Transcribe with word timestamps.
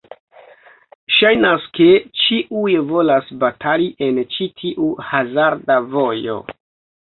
Ŝajnas 1.17 1.67
ke 1.79 1.87
ĉiuj 2.23 2.73
volas 2.93 3.31
batali 3.45 3.87
en 4.09 4.21
ĉi 4.35 4.51
tiu 4.65 4.93
hazarda 5.15 5.81
vojo. 5.97 6.45